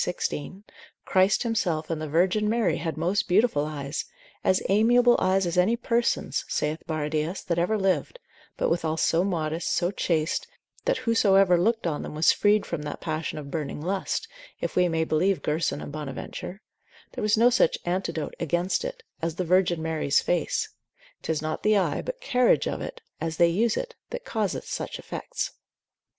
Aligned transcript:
16. 0.03 0.63
Christ 1.05 1.43
himself, 1.43 1.91
and 1.91 2.01
the 2.01 2.09
Virgin 2.09 2.49
Mary, 2.49 2.77
had 2.77 2.97
most 2.97 3.27
beautiful 3.27 3.65
eyes, 3.67 4.05
as 4.43 4.59
amiable 4.67 5.15
eyes 5.19 5.45
as 5.45 5.59
any 5.59 5.75
persons, 5.75 6.43
saith 6.47 6.81
Baradius, 6.87 7.43
that 7.43 7.59
ever 7.59 7.77
lived, 7.77 8.17
but 8.57 8.67
withal 8.71 8.97
so 8.97 9.23
modest, 9.23 9.71
so 9.71 9.91
chaste, 9.91 10.47
that 10.85 10.97
whosoever 10.97 11.55
looked 11.55 11.85
on 11.85 12.01
them 12.01 12.15
was 12.15 12.31
freed 12.31 12.65
from 12.65 12.81
that 12.81 12.99
passion 12.99 13.37
of 13.37 13.51
burning 13.51 13.79
lust, 13.79 14.27
if 14.59 14.75
we 14.75 14.87
may 14.89 15.03
believe 15.03 15.43
Gerson 15.43 15.81
and 15.81 15.91
Bonaventure: 15.91 16.63
there 17.11 17.21
was 17.21 17.37
no 17.37 17.51
such 17.51 17.77
antidote 17.85 18.33
against 18.39 18.83
it, 18.83 19.03
as 19.21 19.35
the 19.35 19.45
Virgin 19.45 19.83
Mary's 19.83 20.19
face; 20.19 20.69
'tis 21.21 21.43
not 21.43 21.61
the 21.61 21.77
eye, 21.77 22.01
but 22.01 22.19
carriage 22.21 22.67
of 22.67 22.81
it, 22.81 23.01
as 23.21 23.37
they 23.37 23.49
use 23.49 23.77
it, 23.77 23.93
that 24.09 24.25
causeth 24.25 24.65
such 24.67 24.97
effects. 24.97 25.51